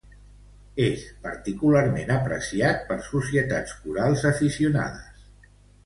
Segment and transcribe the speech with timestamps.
[0.85, 5.27] És particularment apreciat per societats corals aficionades.